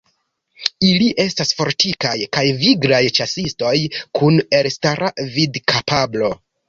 Ili 0.91 1.09
estas 1.23 1.51
fortikaj 1.59 2.15
kaj 2.37 2.45
viglaj 2.61 3.03
ĉasistoj 3.19 3.75
kun 4.21 4.41
elstara 4.61 5.13
vidkapablo. 5.37 6.33